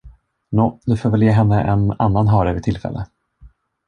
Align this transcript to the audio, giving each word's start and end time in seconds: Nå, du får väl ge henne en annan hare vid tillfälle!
Nå, 0.49 0.79
du 0.85 0.97
får 0.97 1.09
väl 1.09 1.23
ge 1.23 1.31
henne 1.31 1.61
en 1.61 1.91
annan 1.99 2.27
hare 2.27 2.53
vid 2.53 2.63
tillfälle! 2.63 3.07